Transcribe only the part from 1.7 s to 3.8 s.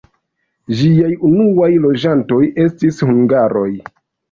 loĝantoj estis hungaroj.